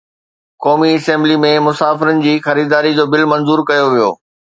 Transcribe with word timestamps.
قومي 0.63 0.87
اسيمبلي 0.99 1.35
۾ 1.43 1.51
مسافرن 1.65 2.21
جي 2.23 2.33
خريداري 2.47 2.95
جو 3.01 3.05
بل 3.13 3.27
منظور 3.33 3.63
ڪيو 3.69 3.85
ويو 3.93 4.09